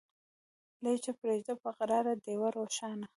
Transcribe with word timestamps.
لیږه 0.83 1.13
پریږده 1.19 1.53
په 1.63 1.69
قرار 1.77 2.05
ډېوه 2.23 2.49
روښانه 2.57 3.07